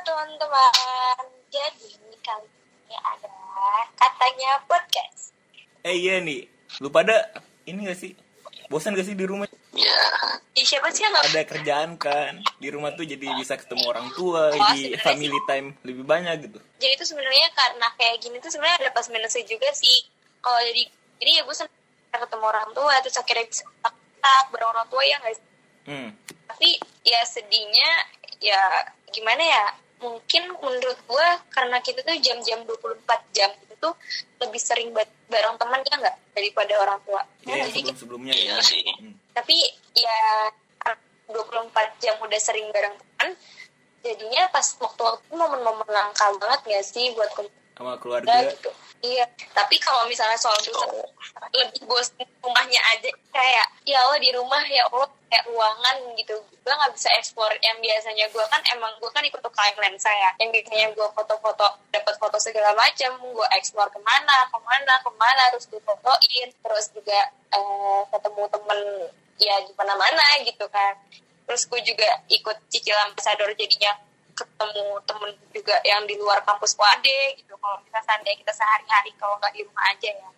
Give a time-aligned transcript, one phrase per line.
[0.00, 1.24] teman-teman.
[1.48, 2.48] Jadi kali
[2.86, 3.30] ini ada
[3.94, 5.32] katanya podcast.
[5.82, 6.44] Eh iya nih,
[6.78, 7.30] lu pada
[7.64, 8.12] ini gak sih?
[8.66, 9.48] Bosan gak sih di rumah?
[9.70, 9.96] Ya,
[10.52, 12.42] Ih, siapa sih yang Ada kerjaan kan?
[12.58, 16.58] Di rumah tuh jadi bisa ketemu orang tua, Oh, di family time lebih banyak gitu.
[16.76, 20.00] jadi itu sebenarnya karena kayak gini tuh sebenarnya ada plus minusnya juga sih
[20.40, 20.82] kalau jadi
[21.18, 21.70] jadi ya gue senang
[22.16, 23.94] ketemu orang tua terus akhirnya bisa tak
[24.48, 25.46] bareng orang tua ya nggak sih?
[25.82, 26.10] Hmm.
[26.46, 26.70] tapi
[27.02, 27.90] ya sedihnya
[28.38, 28.60] ya
[29.08, 29.64] gimana ya
[30.00, 33.92] mungkin menurut gue karena kita tuh jam-jam 24 jam itu tuh
[34.38, 38.54] lebih sering ba- bareng teman ya nggak daripada orang tua Iya, jadi kita- sebelum-sebelumnya iya
[38.54, 38.56] ya.
[38.60, 38.80] sih.
[38.80, 39.14] Hmm.
[39.32, 39.56] tapi
[39.94, 40.18] ya
[41.28, 43.28] 24 jam udah sering bareng teman
[44.00, 47.28] jadinya pas waktu-waktu momen-momen langka banget gak sih buat
[47.76, 48.50] Sama keluarga.
[48.50, 49.24] Gitu iya
[49.56, 50.92] tapi kalau misalnya soal bosan
[51.56, 56.36] lebih bosan rumahnya aja kayak ya Allah di rumah ya Allah kayak ruangan gitu.
[56.60, 60.30] Gue nggak bisa explore yang biasanya gue kan emang gue kan ikut UKM lensa ya.
[60.42, 65.10] Yang biasanya gue foto-foto dapat foto segala macam gue explore ke mana ke mana ke
[65.16, 66.48] mana terus gue fotoin.
[66.52, 67.20] Terus juga
[67.56, 68.80] eh, ketemu temen
[69.40, 70.92] ya di mana-mana gitu kan.
[71.48, 73.96] Terus gue juga ikut cicilan ambassador jadinya
[74.40, 77.52] ketemu temen juga yang di luar kampus UAD gitu.
[77.60, 80.30] Kalau misalnya seandainya kita sehari-hari kalau nggak di rumah aja ya.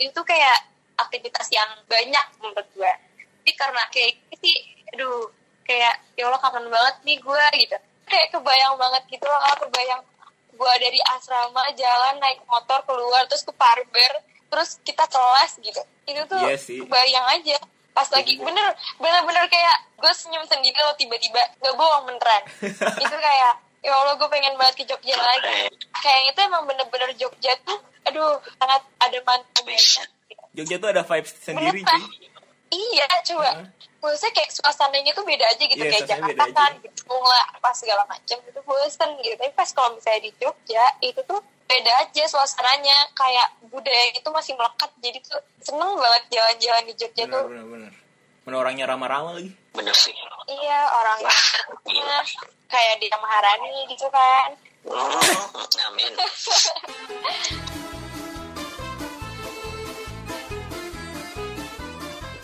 [0.00, 0.58] Itu kayak
[0.96, 2.92] aktivitas yang banyak menurut gue
[3.40, 4.58] tapi karena kayak gitu sih
[4.92, 5.32] aduh
[5.64, 7.76] kayak ya Allah kangen banget nih gue gitu.
[8.04, 10.02] Kayak kebayang banget gitu loh kebayang
[10.52, 14.12] gue dari asrama jalan naik motor keluar terus ke parber
[14.52, 15.80] terus kita kelas gitu.
[16.04, 16.84] Itu tuh Iya sih.
[16.84, 17.58] kebayang aja
[18.00, 21.36] pas lagi bener bener bener kayak gue senyum sendiri loh tiba-tiba.
[21.60, 22.42] Gak bohong beneran.
[23.04, 23.52] Itu kayak
[23.84, 25.68] ya Allah gue pengen banget ke Jogja lagi.
[26.00, 27.76] kayak itu emang bener-bener Jogja tuh
[28.08, 29.18] aduh sangat ada
[29.68, 30.00] Bisa.
[30.56, 32.02] Jogja tuh ada vibes sendiri cuy.
[32.72, 33.68] iya coba.
[34.00, 36.82] Maksudnya kayak suasananya tuh beda aja gitu Iya, kayak Jakarta kan aja.
[36.82, 41.20] gitu lah apa segala macam gitu bosen gitu tapi pas kalau misalnya di Jogja itu
[41.22, 46.94] tuh beda aja suasananya kayak budaya itu masih melekat jadi tuh seneng banget jalan-jalan di
[46.96, 47.92] Jogja Bener, tuh bener, bener.
[48.40, 49.52] Mana orangnya ramah-ramah lagi.
[49.70, 50.16] Bener sih.
[50.48, 51.30] iya orangnya
[51.84, 52.18] Gila.
[52.66, 56.08] kayak di Maharani gitu kan Hmm, amin.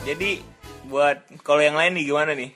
[0.06, 0.30] Jadi
[0.86, 2.50] buat kalau yang lain nih gimana nih?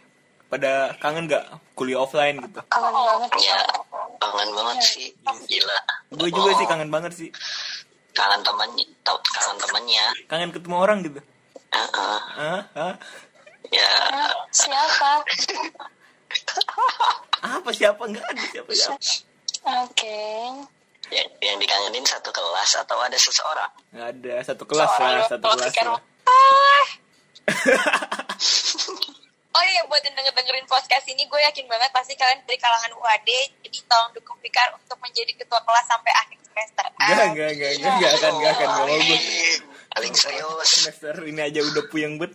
[0.51, 1.47] Pada kangen gak
[1.79, 2.59] kuliah offline gitu?
[2.67, 3.59] kangen banget Ya,
[4.19, 5.09] kangen banget sih.
[5.47, 5.79] Gila.
[6.11, 7.31] Gue juga sih kangen banget sih.
[8.11, 10.05] Kangen temannya, tau kangen temannya.
[10.27, 11.21] Kangen ketemu orang gitu.
[11.71, 12.19] Heeh.
[12.35, 12.61] Hah?
[12.75, 12.95] Hah?
[13.71, 13.93] Ya,
[14.51, 15.23] siapa
[17.41, 18.99] Apa siapa nggak ada siapa siapa?
[19.61, 20.19] oke
[21.11, 23.71] yang, yang dikangenin satu kelas atau ada seseorang?
[23.95, 26.01] Nggak ada satu kelas lah, satu kelas lah.
[29.61, 32.97] Oh iya buat yang denger dengerin podcast ini gue yakin banget pasti kalian dari kalangan
[32.97, 33.29] UAD
[33.61, 36.87] jadi tolong dukung Fikar untuk menjadi ketua kelas sampai akhir semester.
[36.97, 39.19] Gak, gak, gak, gak, gak akan, gak akan, gak mau gue.
[39.93, 40.65] Paling serius.
[40.65, 42.33] Semester ini aja udah puyeng bet.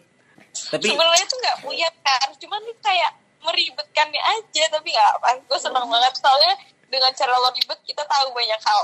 [0.70, 3.12] Tapi Sebenarnya tuh nggak punya kan, cuman ini kayak
[3.42, 5.30] meribetkannya aja tapi nggak apa.
[5.50, 6.54] Gue senang banget soalnya
[6.94, 8.82] dengan cara lo ribet kita tahu banyak hal.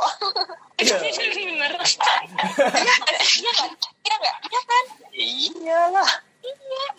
[0.81, 0.97] Iya.
[1.37, 1.73] Bener.
[1.77, 3.69] Iya nggak?
[4.01, 4.37] Iya nggak?
[4.49, 4.85] Iya kan?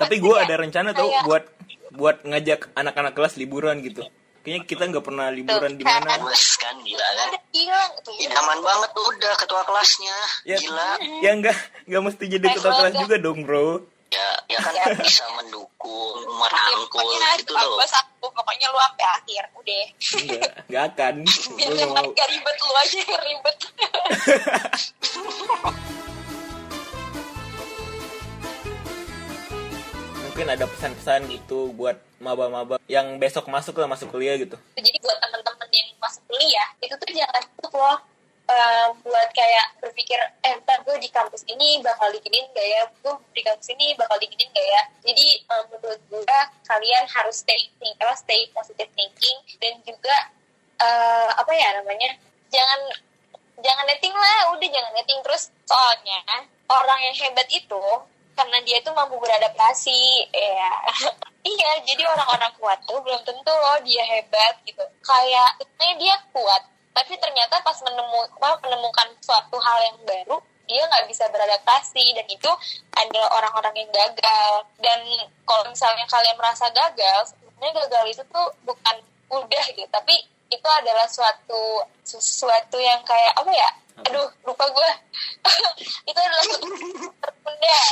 [0.02, 0.04] Iya.
[0.04, 1.44] tapi gue ada rencana tau Kayak- buat
[1.92, 4.02] buat ngajak anak-anak kelas liburan gitu.
[4.42, 6.18] Kayaknya kita nggak pernah liburan di mana.
[6.18, 7.30] Bos kan gila kan.
[7.52, 7.90] Hilang.
[8.18, 10.18] Idaman banget tuh udah ketua kelasnya.
[10.42, 10.88] Ya, Gila.
[11.22, 13.86] ya nggak nggak mesti jadi ketua kelas juga dong bro.
[14.10, 14.92] Ya, ya kan Ya.
[14.98, 17.00] bisa mendukung, Ya, merangkul
[17.38, 17.80] gitu loh.
[17.86, 19.84] satu, pokoknya lu sampai akhir, udah.
[20.20, 21.14] Enggak, nggak akan.
[21.56, 22.28] Biar yang nggak mau.
[22.28, 23.56] ribet lu aja yang ribet.
[30.32, 34.56] Mungkin ada pesan-pesan gitu buat maba-maba yang besok masuk lah masuk kuliah gitu.
[34.80, 38.00] Jadi buat temen-temen yang masuk kuliah, itu tuh jangan tutup loh.
[38.48, 42.82] eh, buat kayak berpikir, eh ntar gue di kampus ini bakal diginin gak ya?
[43.04, 44.82] Gue di kampus ini bakal diginin gak ya?
[45.04, 50.16] Jadi eh, menurut gue kalian harus stay think, apa, stay positive thinking dan juga
[50.80, 52.08] eh, apa ya namanya?
[52.48, 52.80] Jangan
[53.60, 56.24] jangan netting lah, udah jangan netting terus soalnya
[56.72, 57.84] orang yang hebat itu
[58.32, 60.72] karena dia tuh mampu beradaptasi ya.
[61.42, 64.78] Iya jadi orang-orang kuat tuh belum tentu loh dia hebat gitu.
[65.02, 66.62] Kayak itu dia kuat
[66.94, 68.20] tapi ternyata pas menemu
[68.62, 70.38] menemukan suatu hal yang baru
[70.70, 72.50] dia nggak bisa beradaptasi dan itu
[72.94, 74.52] adalah orang-orang yang gagal.
[74.78, 75.00] Dan
[75.42, 78.96] kalau misalnya kalian merasa gagal sebenarnya gagal itu tuh bukan
[79.34, 79.88] udah gitu.
[79.90, 80.14] Tapi
[80.52, 83.70] itu adalah suatu sesuatu yang kayak apa ya?
[84.08, 84.90] Aduh lupa gue
[86.10, 86.46] itu adalah
[87.22, 87.82] tertunda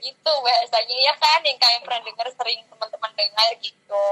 [0.00, 0.96] gitu bahasanya.
[0.96, 4.06] Ya kan yang kalian pernah dengar sering teman-teman dengar gitu.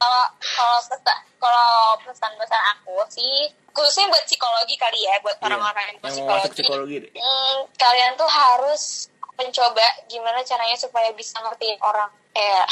[0.00, 1.72] Kalau kalau pesan kalau
[2.04, 6.96] pesan-pesan aku sih khususnya buat psikologi kali ya buat Iya, orang-orang yang yang psikologi, psikologi
[7.14, 9.08] hmm, kalian tuh harus
[9.40, 12.10] mencoba gimana caranya supaya bisa ngertiin orang.
[12.36, 12.66] Kayak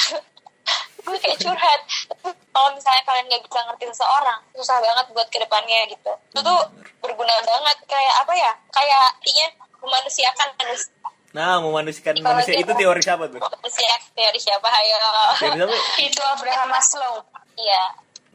[1.04, 1.80] gue kayak curhat.
[2.28, 6.12] Kalau misalnya kalian nggak bisa ngerti seseorang susah banget buat ke depannya gitu.
[6.34, 6.60] Itu tuh
[7.00, 7.76] berguna banget.
[7.88, 8.52] Kayak apa ya?
[8.68, 10.97] Kayak ingin memanusiakan manusia
[11.30, 13.36] Nah, memanusiakan Kalau manusia itu teori siapa tuh?
[13.38, 14.96] manusia teori siapa ayo
[15.36, 15.74] Teori siapa?
[16.00, 17.14] Itu Abraham Maslow.
[17.54, 17.82] iya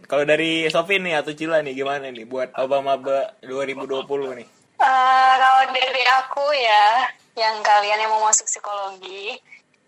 [0.04, 4.06] Kalau dari Sofi nih atau Cila nih gimana nih buat maba-maba 2020
[4.36, 4.48] nih?
[4.76, 6.86] Eh, kalau dari aku ya,
[7.36, 9.40] yang kalian yang mau masuk psikologi,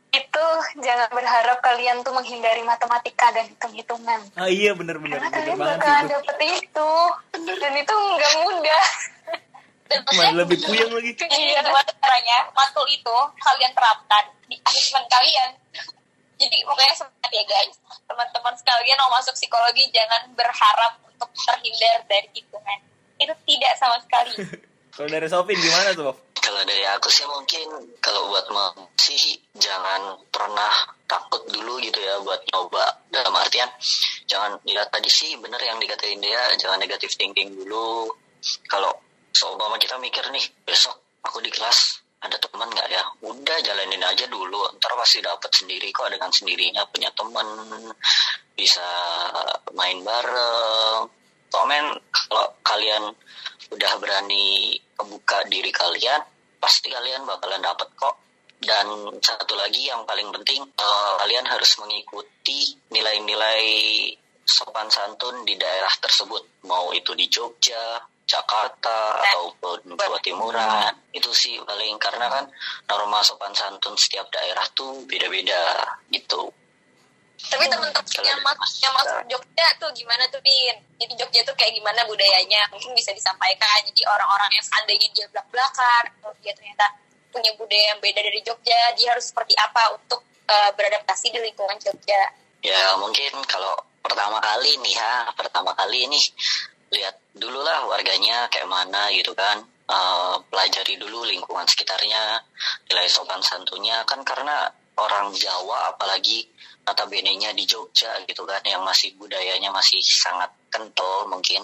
[0.10, 0.46] itu
[0.80, 4.24] jangan berharap kalian tuh menghindari matematika dan hitung-hitungan.
[4.34, 6.12] Ah iya bener-bener Karena bener kalian bakalan itu.
[6.16, 6.92] dapet itu.
[7.60, 8.86] Dan itu nggak mudah.
[9.86, 11.12] Dan lebih puyeng lagi.
[11.14, 11.62] Iya,
[12.02, 15.54] caranya matkul itu kalian terapkan di asesmen kalian.
[16.36, 17.76] Jadi pokoknya semangat ya guys.
[18.06, 22.80] Teman-teman sekalian mau masuk psikologi jangan berharap untuk terhindar dari hitungan.
[23.22, 24.32] Itu tidak sama sekali.
[24.96, 26.08] Kalau dari Sofi gimana tuh?
[26.08, 26.18] Bob?
[26.40, 27.68] Kalau dari aku sih mungkin
[28.00, 30.72] kalau buat mau sih jangan pernah
[31.10, 33.66] takut dulu gitu ya buat nyoba dalam artian
[34.30, 38.14] jangan ya tadi sih bener yang dikatain dia jangan negatif thinking dulu
[38.70, 38.94] kalau
[39.36, 43.04] seumpama kita mikir nih besok aku di kelas ada teman nggak ya?
[43.28, 47.46] Udah jalanin aja dulu ntar pasti dapat sendiri kok dengan sendirinya punya teman
[48.56, 48.88] bisa
[49.76, 51.12] main bareng.
[51.52, 53.04] Komen kalau kalian
[53.70, 56.24] udah berani kebuka diri kalian
[56.58, 58.16] pasti kalian bakalan dapat kok.
[58.56, 58.88] Dan
[59.22, 63.62] satu lagi yang paling penting eh, kalian harus mengikuti nilai-nilai
[64.42, 66.66] sopan santun di daerah tersebut.
[66.66, 72.46] Mau itu di Jogja Jakarta ataupun Jawa Timuran itu sih paling karena kan
[72.90, 76.50] norma sopan santun setiap daerah tuh beda-beda gitu
[77.46, 80.74] Tapi teman-teman yang masuk, yang masuk Jogja tuh gimana tuh, Din?
[80.98, 82.66] Jadi Jogja tuh kayak gimana budayanya?
[82.74, 83.86] Mungkin bisa disampaikan.
[83.86, 86.90] Jadi orang-orang yang seandainya dia belak-belakan, atau dia ternyata
[87.30, 91.78] punya budaya yang beda dari Jogja, dia harus seperti apa untuk eh, beradaptasi di lingkungan
[91.78, 92.34] Jogja?
[92.66, 96.18] Ya mungkin kalau pertama kali nih ya, pertama kali ini
[96.96, 99.60] lihat dulu lah warganya kayak mana gitu kan.
[99.86, 102.42] Eh, pelajari dulu lingkungan sekitarnya,
[102.90, 104.02] nilai sopan santunnya.
[104.08, 104.66] Kan karena
[104.98, 106.48] orang Jawa apalagi
[106.88, 111.62] notabene-nya di Jogja gitu kan yang masih budayanya masih sangat kental mungkin.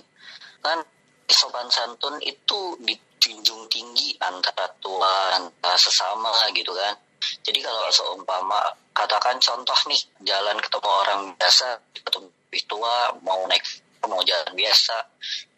[0.62, 0.84] Kan
[1.32, 6.94] sopan santun itu dijunjung tinggi antara tua antara sesama gitu kan.
[7.22, 8.60] Jadi kalau seumpama
[8.92, 13.64] katakan contoh nih jalan ketemu orang biasa ketemu lebih tua mau naik
[14.10, 14.98] mau jalan biasa.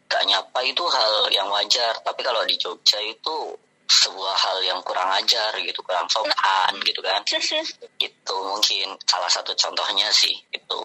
[0.09, 1.93] Gak nyapa itu hal yang wajar.
[2.03, 7.21] Tapi kalau di Jogja itu sebuah hal yang kurang ajar gitu kurang sopan gitu kan.
[7.99, 10.79] Itu mungkin salah satu contohnya sih itu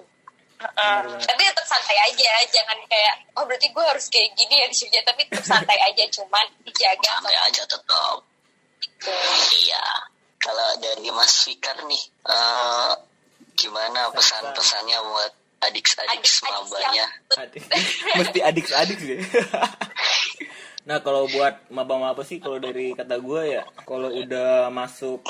[0.59, 5.01] Tapi tetap santai aja, jangan kayak, oh berarti gue harus kayak gini ya di Jogja.
[5.07, 7.23] Tapi tetap santai aja, cuman dijaga.
[7.23, 8.19] santai aja tetap.
[9.55, 9.87] Iya.
[10.39, 12.93] Kalau dari Mas Fikar nih eh,
[13.59, 17.07] gimana pesan-pesannya buat adik-adik Adik-adik mabanya.
[17.39, 17.63] Adik.
[18.19, 19.19] Mesti adik-adik sih.
[20.89, 22.41] nah kalau buat maba-maba sih?
[22.41, 25.21] Kalau dari kata gue ya kalau udah masuk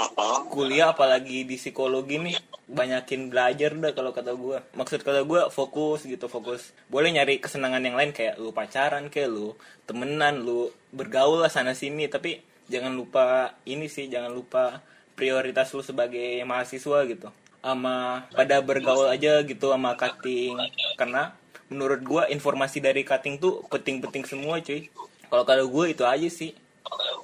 [0.53, 2.37] kuliah apalagi di psikologi nih
[2.69, 6.71] banyakin belajar dah kalau kata gue maksud kata gue fokus gitu fokus.
[6.87, 9.57] Boleh nyari kesenangan yang lain kayak lu pacaran kayak lu
[9.89, 12.07] temenan lu bergaul lah sana sini.
[12.07, 14.85] Tapi jangan lupa ini sih jangan lupa
[15.19, 17.29] prioritas lu sebagai mahasiswa gitu
[17.75, 20.57] sama pada bergaul aja gitu sama cutting.
[20.97, 21.37] Karena
[21.69, 24.89] menurut gua informasi dari cutting tuh penting-penting semua cuy.
[25.29, 26.57] Kalau kata gue itu aja sih.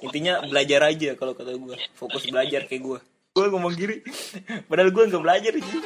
[0.05, 2.99] Intinya belajar aja kalau kata gue fokus belajar kayak gue
[3.35, 3.97] gue ngomong gini.
[4.69, 5.81] Padahal gue nggak belajar cuy.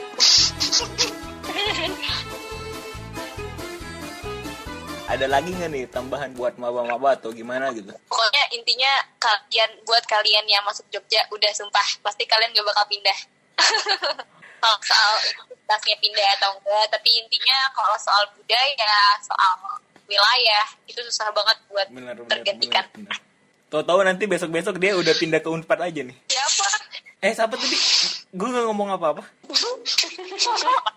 [5.09, 7.89] Ada lagi nggak nih tambahan buat maba-maba atau gimana gitu?
[8.05, 13.19] Pokoknya intinya kalian buat kalian yang masuk Jogja udah sumpah pasti kalian gak bakal pindah.
[14.59, 19.51] kalau soal identitasnya pindah atau enggak, tapi intinya kalau soal budaya, soal
[20.09, 22.85] wilayah itu susah banget buat benar tergantikan.
[23.69, 26.17] Tahu-tahu nanti besok-besok dia udah pindah ke Unpad aja nih.
[26.25, 26.67] Siapa?
[27.21, 27.77] Eh, siapa tadi?
[28.33, 29.21] Gue gak ngomong apa-apa.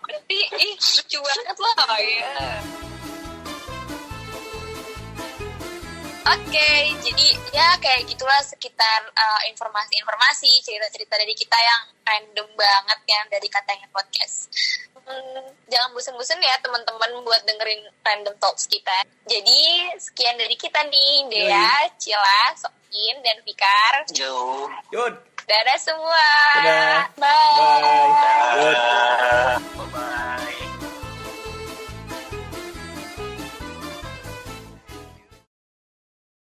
[0.01, 2.92] Berarti ih lucu banget lah ya.
[6.23, 6.71] Oke,
[7.03, 13.27] jadi ya kayak gitulah sekitar uh, informasi-informasi, cerita-cerita dari kita yang random banget kan, yang
[13.27, 14.47] dari katanya podcast.
[15.03, 19.03] Hmm, jangan bosen-bosen ya teman-teman buat dengerin random talks kita.
[19.27, 24.07] Jadi sekian dari kita nih, Dea, Cila, Sokin, dan Fikar.
[24.15, 25.03] Yo.
[25.43, 26.27] Dadah semua.
[26.55, 27.03] Dadah.
[27.19, 27.27] Bye.
[27.59, 27.83] Bye.
[27.83, 28.71] Bye.
[29.75, 29.87] Bye.
[29.91, 30.52] Bye.